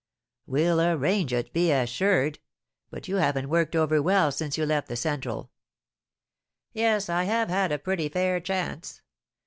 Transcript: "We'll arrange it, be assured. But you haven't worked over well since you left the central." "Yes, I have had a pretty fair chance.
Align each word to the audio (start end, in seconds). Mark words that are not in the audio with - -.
"We'll 0.47 0.81
arrange 0.81 1.31
it, 1.31 1.53
be 1.53 1.71
assured. 1.71 2.39
But 2.89 3.07
you 3.07 3.17
haven't 3.17 3.49
worked 3.49 3.75
over 3.75 4.01
well 4.01 4.31
since 4.31 4.57
you 4.57 4.65
left 4.65 4.87
the 4.87 4.95
central." 4.95 5.51
"Yes, 6.73 7.07
I 7.07 7.25
have 7.25 7.49
had 7.49 7.71
a 7.71 7.77
pretty 7.77 8.09
fair 8.09 8.39
chance. 8.39 9.03